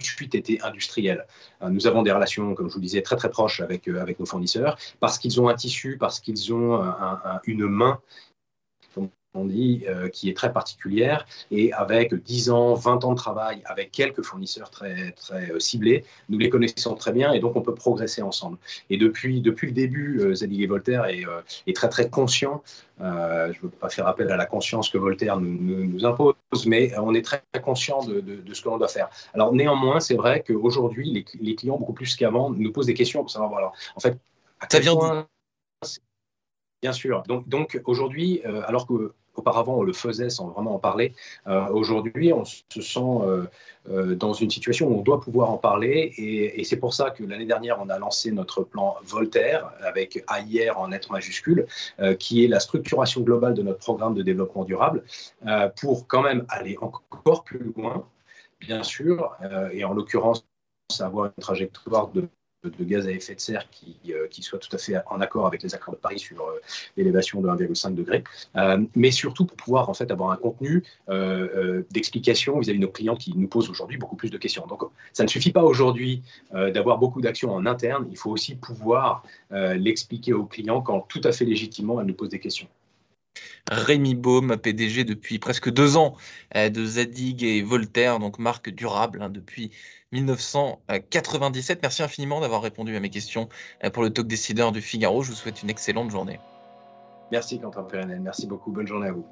suite 0.00 0.34
été 0.34 0.60
industrielle. 0.62 1.26
Euh, 1.62 1.70
nous 1.70 1.86
avons 1.86 2.02
des 2.02 2.12
relations, 2.12 2.54
comme 2.54 2.68
je 2.68 2.74
vous 2.74 2.80
le 2.80 2.84
disais, 2.84 3.02
très 3.02 3.16
très 3.16 3.30
proches 3.30 3.60
avec, 3.60 3.88
euh, 3.88 4.00
avec 4.00 4.20
nos 4.20 4.26
fournisseurs, 4.26 4.78
parce 5.00 5.18
qu'ils 5.18 5.40
ont 5.40 5.48
un 5.48 5.54
tissu, 5.54 5.96
parce 5.98 6.20
qu'ils 6.20 6.52
ont 6.54 6.80
une 7.44 7.66
main 7.66 8.00
on 9.38 9.46
dit, 9.46 9.84
euh, 9.88 10.08
qui 10.08 10.28
est 10.28 10.36
très 10.36 10.52
particulière 10.52 11.26
et 11.50 11.72
avec 11.72 12.14
10 12.14 12.50
ans, 12.50 12.74
20 12.74 13.04
ans 13.04 13.12
de 13.12 13.16
travail, 13.16 13.62
avec 13.64 13.92
quelques 13.92 14.22
fournisseurs 14.22 14.70
très, 14.70 15.12
très 15.12 15.52
euh, 15.52 15.60
ciblés, 15.60 16.04
nous 16.28 16.38
les 16.38 16.50
connaissons 16.50 16.94
très 16.94 17.12
bien 17.12 17.32
et 17.32 17.40
donc 17.40 17.56
on 17.56 17.62
peut 17.62 17.74
progresser 17.74 18.22
ensemble. 18.22 18.58
Et 18.90 18.96
depuis, 18.96 19.40
depuis 19.40 19.68
le 19.68 19.72
début, 19.72 20.20
euh, 20.20 20.34
Zadig 20.34 20.60
et 20.60 20.66
Voltaire 20.66 21.06
est, 21.06 21.24
est, 21.66 21.76
très 21.76 21.88
très 21.88 22.10
conscient. 22.10 22.62
je 22.98 23.04
ne 23.04 23.62
veux 23.62 23.68
pas 23.68 23.88
faire 23.88 24.06
appel 24.06 24.30
à 24.30 24.36
la 24.36 24.46
conscience 24.46 24.90
que 24.90 24.98
Voltaire 24.98 25.40
nous, 25.40 25.84
nous, 25.84 26.04
impose, 26.04 26.34
mais 26.66 26.96
on 26.98 27.14
est 27.14 27.22
très, 27.22 27.42
conscient 27.62 28.04
de, 28.04 28.20
de, 28.20 28.54
ce 28.54 28.62
que 28.62 28.68
l'on 28.68 28.78
doit 28.78 28.88
faire. 28.88 29.08
Alors 29.34 29.52
néanmoins, 29.52 30.00
c'est 30.00 30.16
vrai 30.16 30.44
qu'aujourd'hui, 30.46 31.10
les, 31.10 31.24
les, 31.40 31.54
clients, 31.54 31.78
beaucoup 31.78 31.92
plus 31.92 32.16
qu'avant, 32.16 32.50
nous 32.50 32.72
posent 32.72 32.86
des 32.86 32.94
questions 32.94 33.20
pour 33.20 33.30
savoir, 33.30 33.50
voilà, 33.50 33.72
en 33.96 34.00
fait, 34.00 34.18
à 34.60 34.66
quel 34.66 34.84
point... 34.84 35.26
Bien 36.80 36.92
sûr. 36.92 37.24
Donc, 37.26 37.48
donc 37.48 37.80
aujourd'hui, 37.86 38.40
alors 38.44 38.86
que 38.86 39.12
Auparavant, 39.38 39.76
on 39.76 39.82
le 39.84 39.92
faisait 39.92 40.30
sans 40.30 40.48
vraiment 40.48 40.74
en 40.74 40.78
parler. 40.80 41.14
Euh, 41.46 41.68
aujourd'hui, 41.68 42.32
on 42.32 42.44
se 42.44 42.80
sent 42.80 42.98
euh, 42.98 43.44
euh, 43.88 44.16
dans 44.16 44.32
une 44.32 44.50
situation 44.50 44.88
où 44.88 44.98
on 44.98 45.02
doit 45.02 45.20
pouvoir 45.20 45.50
en 45.50 45.58
parler. 45.58 46.12
Et, 46.18 46.64
c'est 46.64 46.76
pour 46.76 46.92
ça 46.92 47.10
que 47.10 47.22
l'année 47.22 47.46
dernière, 47.46 47.78
on 47.80 47.88
a 47.88 48.00
lancé 48.00 48.32
notre 48.32 48.64
plan 48.64 48.96
Voltaire 49.04 49.70
avec 49.80 50.24
AIR 50.28 50.80
en 50.80 50.88
lettres 50.88 51.12
majuscules, 51.12 51.66
qui 52.18 52.44
est 52.44 52.48
la 52.48 52.58
structuration 52.58 53.20
globale 53.20 53.54
de 53.54 53.62
notre 53.62 53.78
programme 53.78 54.14
de 54.14 54.22
développement 54.22 54.64
durable, 54.64 55.04
pour 55.80 56.06
quand 56.08 56.22
même 56.22 56.44
aller 56.48 56.76
encore 56.80 57.44
plus 57.44 57.72
loin, 57.76 58.04
bien 58.60 58.82
sûr, 58.82 59.36
et 59.72 59.84
en 59.84 59.94
l'occurrence, 59.94 60.44
avoir 61.00 61.26
une 61.26 61.42
trajectoire 61.42 62.08
de 62.08 62.28
de 62.64 62.84
gaz 62.84 63.06
à 63.06 63.12
effet 63.12 63.34
de 63.36 63.40
serre 63.40 63.70
qui, 63.70 63.96
euh, 64.10 64.26
qui, 64.28 64.42
soit 64.42 64.58
tout 64.58 64.74
à 64.74 64.78
fait 64.78 64.96
en 65.10 65.20
accord 65.20 65.46
avec 65.46 65.62
les 65.62 65.74
accords 65.74 65.94
de 65.94 66.00
Paris 66.00 66.18
sur 66.18 66.42
euh, 66.42 66.60
l'élévation 66.96 67.40
de 67.40 67.48
1,5 67.48 67.94
degré, 67.94 68.24
euh, 68.56 68.84
mais 68.96 69.12
surtout 69.12 69.46
pour 69.46 69.56
pouvoir 69.56 69.88
en 69.88 69.94
fait 69.94 70.10
avoir 70.10 70.32
un 70.32 70.36
contenu 70.36 70.82
d'explication 71.90 72.58
vis-à-vis 72.58 72.78
de 72.78 72.84
nos 72.84 72.90
clients 72.90 73.16
qui 73.16 73.36
nous 73.36 73.48
posent 73.48 73.70
aujourd'hui 73.70 73.96
beaucoup 73.96 74.16
plus 74.16 74.30
de 74.30 74.38
questions. 74.38 74.66
Donc 74.66 74.82
ça 75.12 75.22
ne 75.22 75.28
suffit 75.28 75.52
pas 75.52 75.62
aujourd'hui 75.62 76.22
d'avoir 76.52 76.98
beaucoup 76.98 77.20
d'actions 77.20 77.52
en 77.52 77.66
interne, 77.66 78.06
il 78.10 78.16
faut 78.16 78.30
aussi 78.30 78.54
pouvoir 78.54 79.22
l'expliquer 79.50 80.32
aux 80.32 80.44
clients 80.44 80.80
quand 80.82 81.00
tout 81.08 81.20
à 81.24 81.32
fait 81.32 81.44
légitimement 81.44 82.00
elles 82.00 82.06
nous 82.06 82.14
posent 82.14 82.28
des 82.30 82.40
questions. 82.40 82.68
Rémi 83.70 84.14
Baume, 84.14 84.56
PDG 84.56 85.04
depuis 85.04 85.38
presque 85.38 85.70
deux 85.70 85.96
ans 85.96 86.16
de 86.54 86.84
Zadig 86.84 87.42
et 87.42 87.62
Voltaire, 87.62 88.18
donc 88.18 88.38
marque 88.38 88.70
durable 88.70 89.20
hein, 89.22 89.28
depuis 89.28 89.72
1997. 90.12 91.80
Merci 91.82 92.02
infiniment 92.02 92.40
d'avoir 92.40 92.62
répondu 92.62 92.96
à 92.96 93.00
mes 93.00 93.10
questions 93.10 93.48
euh, 93.84 93.90
pour 93.90 94.02
le 94.02 94.10
talk 94.10 94.26
décideur 94.26 94.72
du 94.72 94.80
Figaro. 94.80 95.22
Je 95.22 95.30
vous 95.30 95.36
souhaite 95.36 95.62
une 95.62 95.70
excellente 95.70 96.10
journée. 96.10 96.40
Merci 97.30 97.60
Quentin 97.60 97.82
Pérenel, 97.82 98.20
merci 98.20 98.46
beaucoup. 98.46 98.72
Bonne 98.72 98.86
journée 98.86 99.08
à 99.08 99.12
vous. 99.12 99.26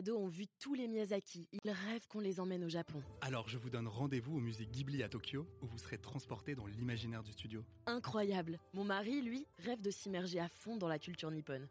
Ados 0.00 0.18
ont 0.18 0.28
vu 0.28 0.46
tous 0.58 0.72
les 0.72 0.88
Miyazaki. 0.88 1.46
Ils 1.52 1.70
rêvent 1.70 2.06
qu'on 2.08 2.20
les 2.20 2.40
emmène 2.40 2.64
au 2.64 2.70
Japon. 2.70 3.02
Alors 3.20 3.48
je 3.48 3.58
vous 3.58 3.68
donne 3.68 3.86
rendez-vous 3.86 4.36
au 4.36 4.40
musée 4.40 4.66
Ghibli 4.66 5.02
à 5.02 5.10
Tokyo 5.10 5.46
où 5.60 5.66
vous 5.66 5.76
serez 5.76 5.98
transporté 5.98 6.54
dans 6.54 6.64
l'imaginaire 6.64 7.22
du 7.22 7.32
studio. 7.32 7.62
Incroyable. 7.84 8.58
Mon 8.72 8.84
mari, 8.84 9.20
lui, 9.20 9.46
rêve 9.58 9.82
de 9.82 9.90
s'immerger 9.90 10.40
à 10.40 10.48
fond 10.48 10.78
dans 10.78 10.88
la 10.88 10.98
culture 10.98 11.30
nippone. 11.30 11.68